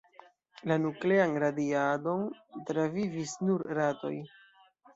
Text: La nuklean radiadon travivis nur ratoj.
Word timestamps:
La 0.71 0.77
nuklean 0.85 1.35
radiadon 1.43 2.25
travivis 2.73 3.37
nur 3.47 3.69
ratoj. 3.83 4.15